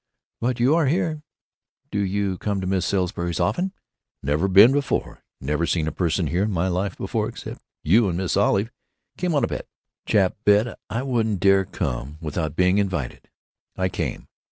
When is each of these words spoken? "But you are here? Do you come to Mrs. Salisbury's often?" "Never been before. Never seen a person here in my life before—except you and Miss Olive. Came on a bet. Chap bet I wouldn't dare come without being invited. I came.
"But 0.39 0.59
you 0.59 0.73
are 0.73 0.87
here? 0.87 1.21
Do 1.91 1.99
you 1.99 2.39
come 2.39 2.59
to 2.59 2.65
Mrs. 2.65 2.85
Salisbury's 2.85 3.39
often?" 3.39 3.71
"Never 4.23 4.47
been 4.47 4.71
before. 4.71 5.21
Never 5.39 5.67
seen 5.67 5.87
a 5.87 5.91
person 5.91 6.25
here 6.25 6.41
in 6.41 6.51
my 6.51 6.69
life 6.69 6.97
before—except 6.97 7.61
you 7.83 8.07
and 8.09 8.17
Miss 8.17 8.35
Olive. 8.35 8.71
Came 9.17 9.35
on 9.35 9.43
a 9.43 9.47
bet. 9.47 9.67
Chap 10.07 10.37
bet 10.43 10.79
I 10.89 11.03
wouldn't 11.03 11.39
dare 11.39 11.65
come 11.65 12.17
without 12.19 12.55
being 12.55 12.79
invited. 12.79 13.29
I 13.75 13.89
came. 13.89 14.27